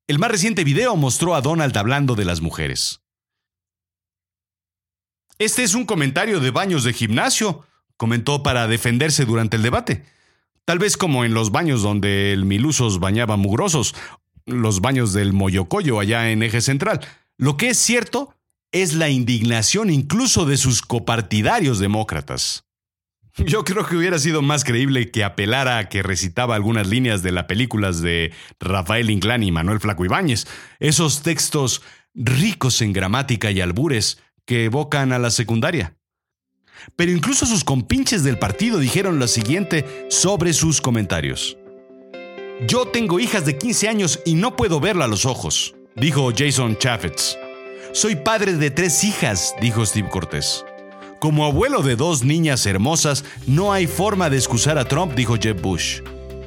El 0.07 0.19
más 0.19 0.31
reciente 0.31 0.63
video 0.63 0.95
mostró 0.95 1.35
a 1.35 1.41
Donald 1.41 1.75
hablando 1.79 2.17
de 2.17 2.27
las 2.27 2.43
mujeres. 2.43 3.01
Este 5.39 5.63
es 5.63 5.73
un 5.73 5.87
comentario 5.87 6.39
de 6.41 6.51
baños 6.51 6.85
de 6.85 6.93
gimnasio, 6.93 7.65
comentó 7.97 8.43
para 8.43 8.69
defenderse 8.69 9.25
durante 9.25 9.57
el 9.57 9.63
debate. 9.63 10.05
Tal 10.67 10.79
vez 10.79 10.99
como 10.99 11.25
en 11.25 11.33
los 11.33 11.51
baños 11.51 11.81
donde 11.81 12.35
el 12.35 12.45
Milusos 12.45 13.01
bañaba 13.01 13.39
mugrosos, 13.39 13.95
los 14.45 14.83
baños 14.83 15.15
del 15.15 15.33
Moyocoyo 15.33 15.99
allá 15.99 16.31
en 16.31 16.43
Eje 16.43 16.61
Central. 16.61 17.01
Lo 17.39 17.57
que 17.57 17.71
es 17.71 17.79
cierto 17.79 18.35
es 18.71 18.93
la 18.93 19.09
indignación 19.09 19.89
incluso 19.89 20.45
de 20.45 20.59
sus 20.59 20.83
copartidarios 20.83 21.79
demócratas. 21.79 22.67
Yo 23.37 23.65
creo 23.65 23.87
que 23.87 23.97
hubiera 23.97 24.19
sido 24.19 24.43
más 24.43 24.65
creíble 24.65 25.11
que 25.11 25.25
apelara 25.25 25.79
a 25.79 25.89
que 25.89 26.03
recitaba 26.03 26.57
algunas 26.57 26.89
líneas 26.89 27.23
de 27.23 27.33
las 27.33 27.45
películas 27.45 28.01
de 28.03 28.33
Rafael 28.59 29.11
Inclán 29.11 29.43
y 29.43 29.53
Manuel 29.53 29.81
Flaco 29.81 30.05
Ibáñez, 30.05 30.47
esos 30.79 31.23
textos 31.23 31.83
ricos 32.15 32.83
en 32.83 32.93
gramática 32.93 33.51
y 33.51 33.61
albures 33.61 34.19
que 34.45 34.65
evocan 34.65 35.13
a 35.13 35.19
la 35.19 35.31
secundaria. 35.31 35.97
Pero 36.97 37.13
incluso 37.13 37.47
sus 37.47 37.63
compinches 37.63 38.25
del 38.25 38.39
partido 38.39 38.79
dijeron 38.79 39.19
lo 39.19 39.29
siguiente 39.29 40.07
sobre 40.09 40.53
sus 40.53 40.81
comentarios. 40.81 41.57
Yo 42.67 42.87
tengo 42.87 43.21
hijas 43.21 43.47
de 43.47 43.57
15 43.57 43.89
años 43.89 44.21
y 44.25 44.35
no 44.35 44.57
puedo 44.57 44.81
verla 44.81 45.05
a 45.05 45.09
los 45.09 45.25
ojos, 45.25 45.75
dijo 45.95 46.31
Jason 46.37 46.77
Chaffetz. 46.77 47.37
Soy 47.93 48.17
padre 48.17 48.55
de 48.55 48.71
tres 48.71 49.03
hijas, 49.05 49.55
dijo 49.61 49.85
Steve 49.85 50.09
Cortés. 50.09 50.65
Como 51.21 51.45
abuelo 51.45 51.83
de 51.83 51.97
dos 51.97 52.25
niñas 52.25 52.65
hermosas, 52.65 53.27
no 53.47 53.75
hay 53.75 53.87
forma 53.87 54.31
de 54.31 54.39
excusar 54.39 54.79
a 54.79 54.87
Trump, 54.87 55.13
dijo 55.15 55.37
Jeb 55.37 55.61
Bush. 55.61 56.01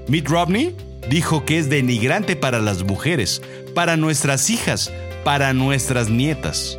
Mitt 0.08 0.28
Romney 0.28 0.76
dijo 1.12 1.46
que 1.46 1.60
es 1.60 1.70
denigrante 1.70 2.36
para 2.36 2.60
las 2.60 2.82
mujeres, 2.82 3.44
para 3.76 3.98
nuestras 3.98 4.50
hijas, 4.50 4.92
para 5.24 5.54
nuestras 5.54 6.10
nietas. 6.10 6.76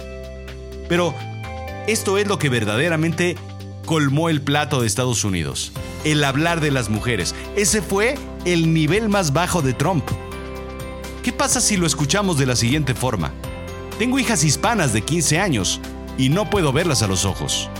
Pero 0.88 1.14
esto 1.86 2.18
es 2.18 2.26
lo 2.26 2.36
que 2.36 2.48
verdaderamente 2.48 3.36
colmó 3.86 4.28
el 4.28 4.40
plato 4.40 4.80
de 4.80 4.88
Estados 4.88 5.22
Unidos. 5.22 5.70
El 6.02 6.24
hablar 6.24 6.60
de 6.60 6.72
las 6.72 6.88
mujeres. 6.88 7.32
Ese 7.54 7.80
fue 7.80 8.16
el 8.44 8.74
nivel 8.74 9.08
más 9.08 9.32
bajo 9.32 9.62
de 9.62 9.72
Trump. 9.72 10.04
¿Qué 11.22 11.32
pasa 11.32 11.60
si 11.60 11.76
lo 11.76 11.86
escuchamos 11.86 12.38
de 12.38 12.46
la 12.46 12.56
siguiente 12.56 12.92
forma? 12.92 13.32
Tengo 14.00 14.18
hijas 14.18 14.42
hispanas 14.42 14.92
de 14.92 15.02
15 15.02 15.38
años 15.38 15.80
y 16.18 16.28
no 16.28 16.50
puedo 16.50 16.72
verlas 16.72 17.04
a 17.04 17.06
los 17.06 17.24
ojos. 17.24 17.70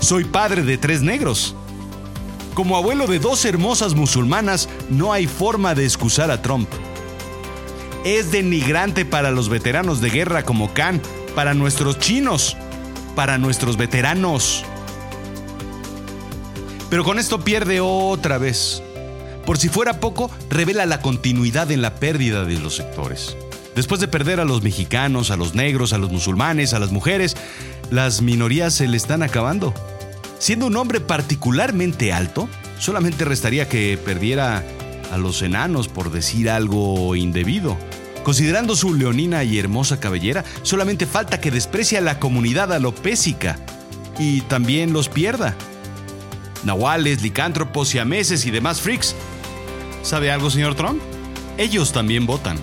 Soy 0.00 0.24
padre 0.24 0.62
de 0.62 0.78
tres 0.78 1.02
negros. 1.02 1.54
Como 2.54 2.76
abuelo 2.76 3.06
de 3.06 3.18
dos 3.18 3.44
hermosas 3.44 3.94
musulmanas, 3.94 4.68
no 4.88 5.12
hay 5.12 5.26
forma 5.26 5.74
de 5.74 5.84
excusar 5.84 6.30
a 6.30 6.40
Trump. 6.40 6.68
Es 8.04 8.32
denigrante 8.32 9.04
para 9.04 9.30
los 9.30 9.50
veteranos 9.50 10.00
de 10.00 10.08
guerra 10.08 10.42
como 10.42 10.72
Khan 10.72 11.02
para 11.34 11.52
nuestros 11.52 11.98
chinos, 11.98 12.56
para 13.14 13.36
nuestros 13.36 13.76
veteranos. 13.76 14.64
Pero 16.88 17.04
con 17.04 17.18
esto 17.18 17.44
pierde 17.44 17.80
otra 17.80 18.38
vez. 18.38 18.82
Por 19.44 19.58
si 19.58 19.68
fuera 19.68 20.00
poco, 20.00 20.30
revela 20.48 20.86
la 20.86 21.02
continuidad 21.02 21.70
en 21.70 21.82
la 21.82 21.96
pérdida 21.96 22.44
de 22.44 22.58
los 22.58 22.76
sectores. 22.76 23.36
Después 23.76 24.00
de 24.00 24.08
perder 24.08 24.40
a 24.40 24.44
los 24.44 24.62
mexicanos, 24.62 25.30
a 25.30 25.36
los 25.36 25.54
negros, 25.54 25.92
a 25.92 25.98
los 25.98 26.10
musulmanes, 26.10 26.72
a 26.74 26.78
las 26.78 26.90
mujeres, 26.90 27.36
las 27.90 28.22
minorías 28.22 28.74
se 28.74 28.88
le 28.88 28.96
están 28.96 29.22
acabando. 29.22 29.72
Siendo 30.40 30.66
un 30.66 30.76
hombre 30.78 31.00
particularmente 31.00 32.14
alto, 32.14 32.48
solamente 32.78 33.26
restaría 33.26 33.68
que 33.68 33.98
perdiera 34.02 34.64
a 35.12 35.18
los 35.18 35.42
enanos 35.42 35.86
por 35.86 36.10
decir 36.10 36.48
algo 36.48 37.14
indebido. 37.14 37.76
Considerando 38.22 38.74
su 38.74 38.94
leonina 38.94 39.44
y 39.44 39.58
hermosa 39.58 40.00
cabellera, 40.00 40.42
solamente 40.62 41.04
falta 41.04 41.42
que 41.42 41.50
desprecie 41.50 41.98
a 41.98 42.00
la 42.00 42.18
comunidad 42.18 42.72
alopésica 42.72 43.58
y 44.18 44.40
también 44.42 44.94
los 44.94 45.10
pierda. 45.10 45.54
Nahuales, 46.64 47.20
licántropos, 47.20 47.88
siameses 47.88 48.46
y 48.46 48.50
demás 48.50 48.80
freaks. 48.80 49.14
¿Sabe 50.02 50.30
algo, 50.30 50.48
señor 50.48 50.74
Trump? 50.74 51.02
Ellos 51.58 51.92
también 51.92 52.24
votan. 52.24 52.58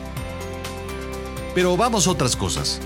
Pero 1.54 1.78
vamos 1.78 2.08
a 2.08 2.12
otras 2.12 2.36
cosas. 2.36 2.82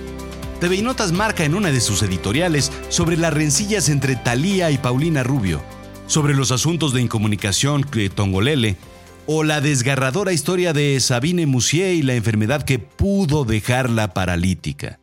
TV 0.62 0.84
Notas 0.84 1.12
marca 1.12 1.44
en 1.44 1.56
una 1.56 1.72
de 1.72 1.82
sus 1.82 2.04
editoriales 2.04 2.72
sobre 2.90 3.18
las 3.18 3.34
rencillas 3.34 3.90
entre 3.90 4.16
Thalía 4.16 4.70
y 4.70 4.78
Paulina 4.78 5.24
Rubio, 5.24 5.60
sobre 6.06 6.36
los 6.36 6.52
asuntos 6.52 6.94
de 6.94 7.02
incomunicación 7.02 7.84
que 7.84 8.12
Tongolele 8.12 8.78
o 9.26 9.44
la 9.44 9.60
desgarradora 9.60 10.34
historia 10.34 10.72
de 10.72 11.00
Sabine 11.00 11.48
Moussier 11.48 11.96
y 11.96 12.04
la 12.04 12.14
enfermedad 12.14 12.62
que 12.62 12.78
pudo 12.78 13.44
dejarla 13.44 14.14
paralítica. 14.14 15.00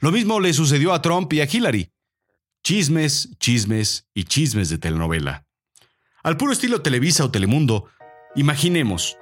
Lo 0.00 0.10
mismo 0.10 0.40
le 0.40 0.52
sucedió 0.52 0.92
a 0.92 1.00
Trump 1.02 1.32
y 1.34 1.40
a 1.40 1.44
Hillary. 1.44 1.92
Chismes, 2.64 3.30
chismes 3.38 4.08
y 4.12 4.24
chismes 4.24 4.70
de 4.70 4.78
telenovela. 4.78 5.46
Al 6.24 6.36
puro 6.36 6.50
estilo 6.50 6.82
Televisa 6.82 7.24
o 7.24 7.30
Telemundo, 7.30 7.86
imaginemos. 8.34 9.16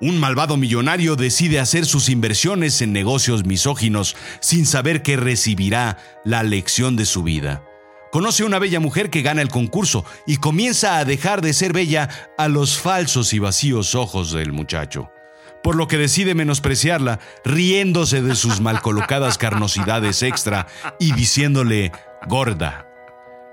Un 0.00 0.18
malvado 0.18 0.58
millonario 0.58 1.16
decide 1.16 1.58
hacer 1.58 1.86
sus 1.86 2.10
inversiones 2.10 2.82
en 2.82 2.92
negocios 2.92 3.46
misóginos 3.46 4.14
sin 4.40 4.66
saber 4.66 5.02
que 5.02 5.16
recibirá 5.16 5.96
la 6.22 6.42
lección 6.42 6.96
de 6.96 7.06
su 7.06 7.22
vida. 7.22 7.62
Conoce 8.12 8.44
una 8.44 8.58
bella 8.58 8.78
mujer 8.78 9.08
que 9.08 9.22
gana 9.22 9.40
el 9.40 9.48
concurso 9.48 10.04
y 10.26 10.36
comienza 10.36 10.98
a 10.98 11.04
dejar 11.06 11.40
de 11.40 11.54
ser 11.54 11.72
bella 11.72 12.08
a 12.36 12.48
los 12.48 12.78
falsos 12.78 13.32
y 13.32 13.38
vacíos 13.38 13.94
ojos 13.94 14.32
del 14.32 14.52
muchacho. 14.52 15.10
Por 15.62 15.76
lo 15.76 15.88
que 15.88 15.96
decide 15.96 16.34
menospreciarla, 16.34 17.18
riéndose 17.44 18.20
de 18.20 18.36
sus 18.36 18.60
mal 18.60 18.82
colocadas 18.82 19.38
carnosidades 19.38 20.22
extra 20.22 20.66
y 21.00 21.12
diciéndole 21.12 21.90
gorda. 22.28 22.86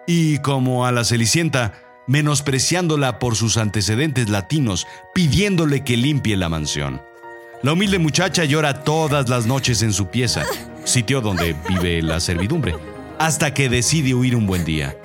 Y 0.05 0.39
como 0.39 0.85
a 0.85 0.91
la 0.91 1.05
Cenicienta, 1.05 1.73
menospreciándola 2.07 3.19
por 3.19 3.35
sus 3.35 3.57
antecedentes 3.57 4.29
latinos, 4.29 4.87
pidiéndole 5.13 5.83
que 5.83 5.97
limpie 5.97 6.37
la 6.37 6.49
mansión. 6.49 7.01
La 7.61 7.73
humilde 7.73 7.99
muchacha 7.99 8.43
llora 8.45 8.83
todas 8.83 9.29
las 9.29 9.45
noches 9.45 9.81
en 9.81 9.93
su 9.93 10.07
pieza, 10.07 10.43
sitio 10.83 11.21
donde 11.21 11.55
vive 11.69 12.01
la 12.01 12.19
servidumbre 12.19 12.75
hasta 13.19 13.53
que 13.53 13.69
decide 13.69 14.13
huir 14.13 14.35
un 14.35 14.45
buen 14.45 14.65
día. 14.65 14.97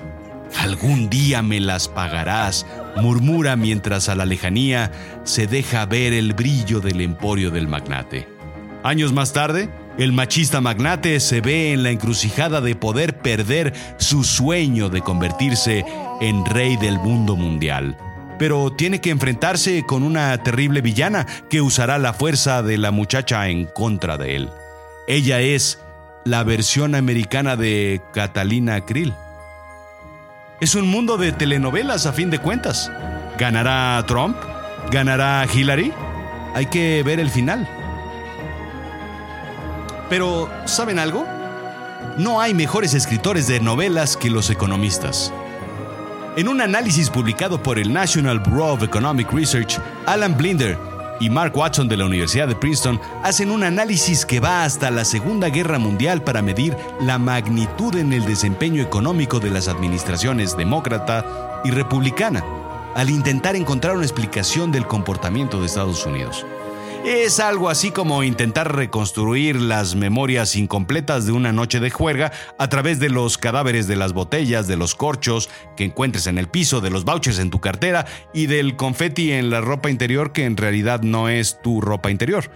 Algún 0.57 1.09
día 1.09 1.41
me 1.41 1.59
las 1.59 1.87
pagarás, 1.87 2.65
murmura 2.97 3.55
mientras 3.55 4.09
a 4.09 4.15
la 4.15 4.25
lejanía 4.25 4.91
se 5.23 5.47
deja 5.47 5.85
ver 5.85 6.11
el 6.11 6.33
brillo 6.33 6.81
del 6.81 7.01
emporio 7.01 7.51
del 7.51 7.67
magnate. 7.67 8.27
Años 8.83 9.13
más 9.13 9.31
tarde, 9.31 9.69
El 9.99 10.13
machista 10.13 10.61
magnate 10.61 11.19
se 11.19 11.41
ve 11.41 11.73
en 11.73 11.83
la 11.83 11.89
encrucijada 11.89 12.61
de 12.61 12.73
poder 12.73 13.17
perder 13.17 13.73
su 13.97 14.23
sueño 14.23 14.87
de 14.87 15.01
convertirse 15.01 15.83
en 16.21 16.45
rey 16.45 16.77
del 16.77 16.97
mundo 16.99 17.35
mundial. 17.35 17.97
Pero 18.37 18.71
tiene 18.71 19.01
que 19.01 19.09
enfrentarse 19.09 19.83
con 19.85 20.03
una 20.03 20.41
terrible 20.41 20.79
villana 20.79 21.27
que 21.49 21.59
usará 21.59 21.97
la 21.97 22.13
fuerza 22.13 22.63
de 22.63 22.77
la 22.77 22.91
muchacha 22.91 23.49
en 23.49 23.65
contra 23.65 24.17
de 24.17 24.37
él. 24.37 24.49
Ella 25.05 25.41
es 25.41 25.81
la 26.23 26.43
versión 26.43 26.95
americana 26.95 27.57
de 27.57 28.01
Catalina 28.13 28.85
Krill. 28.85 29.13
Es 30.61 30.75
un 30.75 30.87
mundo 30.87 31.17
de 31.17 31.33
telenovelas 31.33 32.05
a 32.05 32.13
fin 32.13 32.29
de 32.29 32.39
cuentas. 32.39 32.89
¿Ganará 33.37 34.01
Trump? 34.07 34.37
¿Ganará 34.91 35.45
Hillary? 35.53 35.91
Hay 36.55 36.67
que 36.67 37.03
ver 37.03 37.19
el 37.19 37.29
final. 37.29 37.67
Pero, 40.09 40.49
¿saben 40.65 40.99
algo? 40.99 41.25
No 42.17 42.41
hay 42.41 42.53
mejores 42.53 42.93
escritores 42.93 43.47
de 43.47 43.59
novelas 43.59 44.17
que 44.17 44.29
los 44.29 44.49
economistas. 44.49 45.31
En 46.35 46.47
un 46.47 46.61
análisis 46.61 47.09
publicado 47.09 47.61
por 47.61 47.79
el 47.79 47.93
National 47.93 48.39
Bureau 48.39 48.73
of 48.73 48.83
Economic 48.83 49.31
Research, 49.31 49.79
Alan 50.05 50.35
Blinder 50.35 50.77
y 51.19 51.29
Mark 51.29 51.55
Watson 51.55 51.87
de 51.87 51.97
la 51.97 52.05
Universidad 52.05 52.47
de 52.47 52.55
Princeton 52.55 52.99
hacen 53.23 53.51
un 53.51 53.63
análisis 53.63 54.25
que 54.25 54.39
va 54.39 54.63
hasta 54.63 54.89
la 54.89 55.05
Segunda 55.05 55.49
Guerra 55.49 55.79
Mundial 55.79 56.23
para 56.23 56.41
medir 56.41 56.75
la 57.01 57.17
magnitud 57.17 57.95
en 57.95 58.13
el 58.13 58.25
desempeño 58.25 58.81
económico 58.81 59.39
de 59.39 59.49
las 59.49 59.67
administraciones 59.67 60.55
demócrata 60.55 61.61
y 61.65 61.71
republicana, 61.71 62.43
al 62.95 63.09
intentar 63.09 63.55
encontrar 63.55 63.95
una 63.95 64.05
explicación 64.05 64.71
del 64.71 64.87
comportamiento 64.87 65.59
de 65.59 65.65
Estados 65.65 66.05
Unidos. 66.05 66.45
Es 67.05 67.39
algo 67.39 67.69
así 67.69 67.91
como 67.91 68.23
intentar 68.23 68.75
reconstruir 68.75 69.55
las 69.55 69.95
memorias 69.95 70.55
incompletas 70.55 71.25
de 71.25 71.31
una 71.31 71.51
noche 71.51 71.79
de 71.79 71.89
juerga 71.89 72.31
a 72.57 72.69
través 72.69 72.99
de 72.99 73.09
los 73.09 73.37
cadáveres 73.37 73.87
de 73.87 73.95
las 73.95 74.13
botellas, 74.13 74.67
de 74.67 74.75
los 74.75 74.95
corchos 74.95 75.49
que 75.77 75.85
encuentres 75.85 76.27
en 76.27 76.37
el 76.37 76.49
piso, 76.49 76.81
de 76.81 76.89
los 76.89 77.05
vouchers 77.05 77.39
en 77.39 77.49
tu 77.49 77.61
cartera 77.61 78.05
y 78.33 78.47
del 78.47 78.75
confeti 78.75 79.31
en 79.31 79.49
la 79.49 79.61
ropa 79.61 79.89
interior 79.89 80.33
que 80.33 80.45
en 80.45 80.57
realidad 80.57 81.01
no 81.01 81.29
es 81.29 81.61
tu 81.61 81.81
ropa 81.81 82.11
interior. 82.11 82.51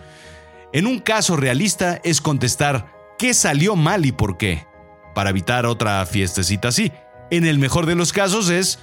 En 0.74 0.88
un 0.88 1.00
caso 1.00 1.38
realista 1.38 2.00
es 2.04 2.20
contestar 2.20 2.92
qué 3.18 3.34
salió 3.34 3.76
mal 3.76 4.06
y 4.06 4.12
por 4.12 4.38
qué, 4.38 4.68
para 5.16 5.30
evitar 5.30 5.66
otra 5.66 6.06
fiestecita 6.06 6.68
así. 6.68 6.92
En 7.32 7.46
el 7.46 7.60
mejor 7.60 7.86
de 7.86 7.96
los 7.96 8.12
casos 8.12 8.50
es 8.50 8.80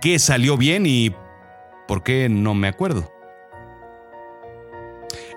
qué 0.00 0.18
salió 0.18 0.56
bien 0.56 0.84
y 0.86 1.14
por 1.88 2.02
qué 2.02 2.28
no 2.28 2.54
me 2.54 2.68
acuerdo. 2.68 3.21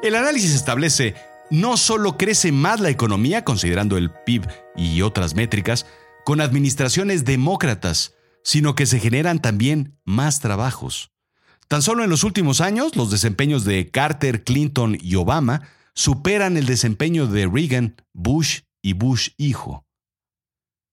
El 0.02 0.16
análisis 0.16 0.54
establece 0.54 1.16
no 1.50 1.78
solo 1.78 2.18
crece 2.18 2.52
más 2.52 2.80
la 2.80 2.90
economía, 2.90 3.44
considerando 3.44 3.98
el 3.98 4.12
PIB 4.12 4.48
y 4.76 5.02
otras 5.02 5.36
métricas, 5.36 5.86
con 6.24 6.42
administraciones 6.42 7.24
demócratas, 7.24 8.14
sino 8.44 8.76
que 8.76 8.86
se 8.86 9.00
generan 9.00 9.42
también 9.42 10.00
más 10.04 10.40
trabajos. 10.40 11.12
Tan 11.68 11.82
solo 11.82 12.04
en 12.04 12.10
los 12.10 12.24
últimos 12.24 12.62
años, 12.62 12.96
los 12.96 13.12
desempeños 13.12 13.64
de 13.64 13.90
Carter, 13.90 14.44
Clinton 14.44 14.98
y 15.02 15.16
Obama 15.16 15.62
superan 15.94 16.58
el 16.58 16.66
desempeño 16.66 17.28
de 17.28 17.48
Reagan, 17.48 17.96
Bush 18.14 18.62
y 18.82 18.94
Bush 18.94 19.30
hijo. 19.38 19.86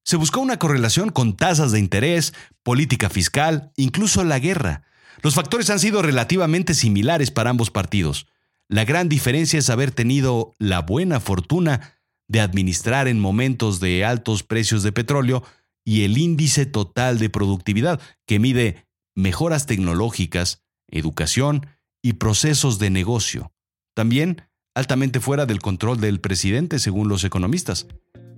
Se 0.05 0.17
buscó 0.17 0.41
una 0.41 0.59
correlación 0.59 1.11
con 1.11 1.37
tasas 1.37 1.73
de 1.73 1.79
interés, 1.79 2.33
política 2.63 3.09
fiscal, 3.11 3.73
incluso 3.77 4.25
la 4.25 4.39
guerra. 4.39 4.85
Los 5.23 5.35
factores 5.35 5.71
han 5.71 5.79
sido 5.79 6.03
relativamente 6.03 6.75
similares 6.75 7.31
para 7.31 7.51
ambos 7.51 7.71
partidos. 7.71 8.27
La 8.69 8.85
gran 8.85 9.09
diferencia 9.09 9.59
es 9.59 9.71
haber 9.71 9.91
tenido 9.91 10.55
la 10.59 10.81
buena 10.81 11.21
fortuna 11.21 11.99
de 12.29 12.41
administrar 12.41 13.09
en 13.09 13.21
momentos 13.21 13.81
de 13.81 14.05
altos 14.05 14.43
precios 14.43 14.83
de 14.83 14.93
petróleo 14.93 15.43
y 15.85 16.05
el 16.05 16.17
índice 16.17 16.65
total 16.67 17.19
de 17.19 17.29
productividad, 17.29 18.01
que 18.27 18.39
mide 18.39 18.87
mejoras 19.15 19.67
tecnológicas, 19.67 20.63
educación 20.89 21.67
y 22.03 22.15
procesos 22.15 22.79
de 22.79 22.91
negocio. 22.91 23.53
También 23.95 24.43
altamente 24.75 25.21
fuera 25.21 25.45
del 25.45 25.61
control 25.61 26.01
del 26.01 26.21
presidente, 26.21 26.79
según 26.79 27.09
los 27.09 27.25
economistas. 27.25 27.87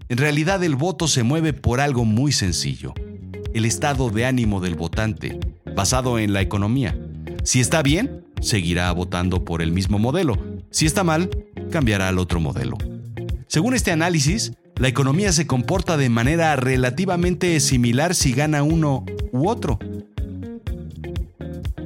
En 0.08 0.18
realidad 0.18 0.62
el 0.64 0.74
voto 0.74 1.06
se 1.06 1.22
mueve 1.22 1.52
por 1.52 1.80
algo 1.80 2.04
muy 2.04 2.32
sencillo, 2.32 2.92
el 3.54 3.64
estado 3.64 4.10
de 4.10 4.26
ánimo 4.26 4.60
del 4.60 4.74
votante, 4.74 5.38
basado 5.74 6.18
en 6.18 6.32
la 6.32 6.42
economía. 6.42 6.98
Si 7.44 7.60
está 7.60 7.82
bien, 7.82 8.23
seguirá 8.44 8.92
votando 8.92 9.44
por 9.44 9.62
el 9.62 9.72
mismo 9.72 9.98
modelo. 9.98 10.38
Si 10.70 10.86
está 10.86 11.02
mal, 11.02 11.30
cambiará 11.70 12.08
al 12.08 12.18
otro 12.18 12.40
modelo. 12.40 12.76
Según 13.48 13.74
este 13.74 13.92
análisis, 13.92 14.52
la 14.76 14.88
economía 14.88 15.32
se 15.32 15.46
comporta 15.46 15.96
de 15.96 16.08
manera 16.08 16.54
relativamente 16.56 17.58
similar 17.60 18.14
si 18.14 18.32
gana 18.32 18.62
uno 18.62 19.04
u 19.32 19.48
otro. 19.48 19.78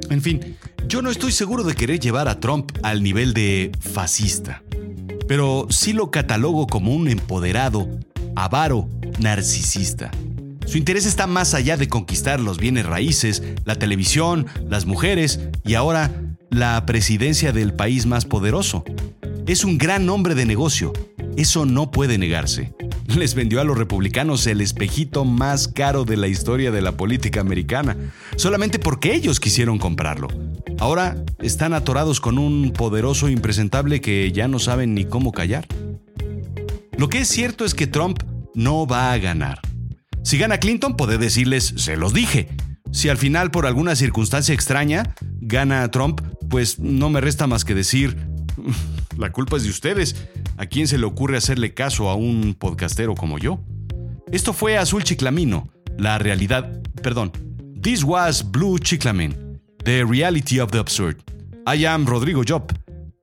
En 0.09 0.21
fin, 0.21 0.57
yo 0.87 1.03
no 1.03 1.11
estoy 1.11 1.31
seguro 1.31 1.63
de 1.63 1.75
querer 1.75 1.99
llevar 1.99 2.27
a 2.27 2.39
Trump 2.39 2.71
al 2.81 3.03
nivel 3.03 3.33
de 3.33 3.71
fascista, 3.79 4.63
pero 5.27 5.67
sí 5.69 5.93
lo 5.93 6.09
catalogo 6.09 6.65
como 6.65 6.95
un 6.95 7.07
empoderado, 7.07 7.87
avaro, 8.35 8.89
narcisista. 9.19 10.09
Su 10.65 10.77
interés 10.77 11.05
está 11.05 11.27
más 11.27 11.53
allá 11.53 11.77
de 11.77 11.87
conquistar 11.87 12.39
los 12.39 12.57
bienes 12.57 12.85
raíces, 12.85 13.43
la 13.65 13.75
televisión, 13.75 14.47
las 14.67 14.85
mujeres 14.85 15.39
y 15.63 15.75
ahora 15.75 16.11
la 16.49 16.85
presidencia 16.85 17.51
del 17.51 17.73
país 17.73 18.05
más 18.05 18.25
poderoso. 18.25 18.83
Es 19.47 19.63
un 19.63 19.77
gran 19.77 20.09
hombre 20.09 20.35
de 20.35 20.45
negocio. 20.45 20.93
Eso 21.37 21.65
no 21.65 21.91
puede 21.91 22.17
negarse. 22.17 22.73
Les 23.17 23.33
vendió 23.33 23.59
a 23.61 23.63
los 23.63 23.77
republicanos 23.77 24.45
el 24.45 24.61
espejito 24.61 25.25
más 25.25 25.67
caro 25.67 26.05
de 26.05 26.17
la 26.17 26.27
historia 26.27 26.71
de 26.71 26.81
la 26.81 26.91
política 26.91 27.41
americana, 27.41 27.97
solamente 28.35 28.77
porque 28.77 29.13
ellos 29.15 29.39
quisieron 29.39 29.79
comprarlo. 29.79 30.27
Ahora 30.77 31.15
están 31.39 31.73
atorados 31.73 32.19
con 32.19 32.37
un 32.37 32.71
poderoso 32.71 33.29
impresentable 33.29 34.01
que 34.01 34.31
ya 34.31 34.47
no 34.47 34.59
saben 34.59 34.93
ni 34.93 35.05
cómo 35.05 35.31
callar. 35.31 35.65
Lo 36.97 37.09
que 37.09 37.19
es 37.19 37.27
cierto 37.27 37.65
es 37.65 37.73
que 37.73 37.87
Trump 37.87 38.21
no 38.53 38.85
va 38.85 39.11
a 39.11 39.17
ganar. 39.17 39.59
Si 40.23 40.37
gana 40.37 40.59
Clinton, 40.59 40.95
puede 40.95 41.17
decirles, 41.17 41.73
se 41.77 41.95
los 41.95 42.13
dije. 42.13 42.49
Si 42.91 43.09
al 43.09 43.17
final, 43.17 43.51
por 43.51 43.65
alguna 43.65 43.95
circunstancia 43.95 44.53
extraña, 44.53 45.15
gana 45.41 45.89
Trump, 45.91 46.21
pues 46.49 46.79
no 46.79 47.09
me 47.09 47.21
resta 47.21 47.47
más 47.47 47.63
que 47.63 47.75
decir, 47.75 48.17
la 49.17 49.31
culpa 49.31 49.57
es 49.57 49.63
de 49.63 49.69
ustedes. 49.69 50.15
¿A 50.57 50.65
quién 50.65 50.87
se 50.87 50.97
le 50.97 51.05
ocurre 51.05 51.37
hacerle 51.37 51.73
caso 51.73 52.09
a 52.09 52.15
un 52.15 52.55
podcastero 52.55 53.15
como 53.15 53.37
yo? 53.37 53.59
Esto 54.31 54.53
fue 54.53 54.77
Azul 54.77 55.03
Chiclamino, 55.03 55.69
la 55.97 56.17
realidad, 56.17 56.81
perdón. 57.01 57.31
This 57.81 58.03
was 58.03 58.43
Blue 58.43 58.77
Chiclamin, 58.77 59.61
the 59.83 60.03
reality 60.03 60.59
of 60.59 60.71
the 60.71 60.79
absurd. 60.79 61.17
I 61.65 61.85
am 61.85 62.05
Rodrigo 62.05 62.43
Job. 62.43 62.71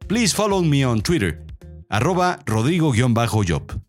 Please 0.06 0.34
follow 0.34 0.62
me 0.62 0.84
on 0.84 1.02
Twitter, 1.02 1.44
arroba 1.90 2.38
Rodrigo-Job. 2.46 3.85